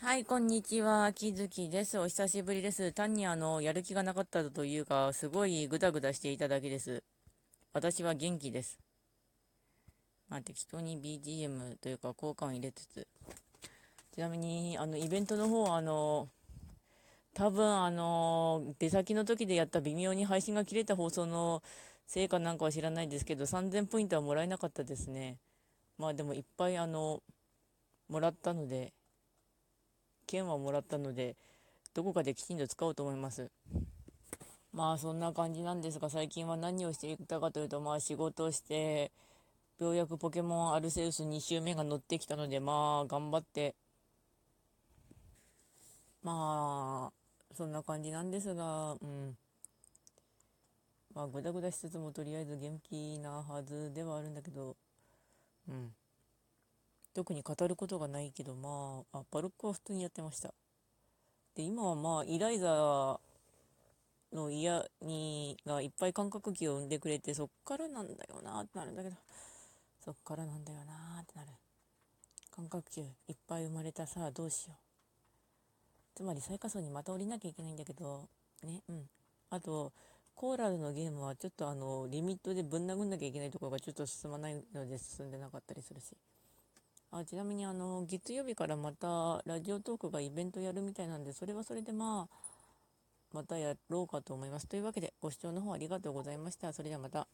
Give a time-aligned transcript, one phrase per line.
[0.00, 1.12] はい、こんにちは。
[1.12, 1.98] きずきです。
[1.98, 2.92] お久しぶりです。
[2.92, 7.02] 単にあの、やる気がなかったというか、すごいぐだぐだしていただけです。
[7.72, 8.78] 私は元気です。
[10.28, 13.08] まあ、適当に BGM というか、効果音入れつつ。
[14.14, 16.28] ちなみに、あの、イベントの方、あの、
[17.34, 21.60] 多分あの、出先の時でやった微妙に配信が切れた放送の
[22.06, 25.38] 成果なんかは知らないですけど、3000ポイントはもらえなかったですね。
[25.98, 27.20] まあでもいっぱいあの、
[28.08, 28.92] もらったので、
[30.28, 31.34] 券はもらったので、
[31.94, 33.50] どこかできちんと使おうと思います。
[34.72, 39.10] まあそんな感じなんですが、最近は何をしていたかというと、まあ仕事をして、
[39.80, 43.74] ようやくポケモンアルセウス2周目が乗ってきたので、まあ頑張って、
[46.22, 49.36] まあ、そんな感じなんですが、うん。
[51.14, 54.76] まあ、ぐだぐだしつつもとりあえず元気なはずではあるんだけど、
[55.68, 55.94] うん。
[57.14, 60.54] 特に語ることがないけど、まあ、あ、バルクは普通にやってました。
[61.54, 63.18] で、今はまあ、イライザ
[64.32, 69.16] の嫌に、がいっぱい感覚器を生んでくれて、そっからなんだよなってなるんだけど、
[70.04, 71.50] そっからなんだよなってなる。
[72.54, 74.76] 感覚球いっぱい生まれたさ、どうしよう。
[76.16, 78.28] つまり最下層にまた降りなきゃいけないんだけど、
[78.64, 79.08] ね、うん。
[79.50, 79.92] あと、
[80.34, 86.16] コーラルのゲームはちょっとあの、リミットでぶん殴んなきゃいけないところがちょっと進まないので進んでなかったりするし。
[87.10, 92.34] あちなみにあの月曜日からまたラジオトークがイベントやるみたいなんでそれはそれでまあ
[93.32, 97.26] またやろうかと思いますというわけでご視聴の方ありがとうございましたそれではまた。